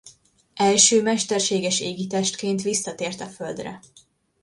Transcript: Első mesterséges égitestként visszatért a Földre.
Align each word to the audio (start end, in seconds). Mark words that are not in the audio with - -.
Első 0.55 1.01
mesterséges 1.01 1.79
égitestként 1.79 2.61
visszatért 2.61 3.21
a 3.21 3.27
Földre. 3.27 3.79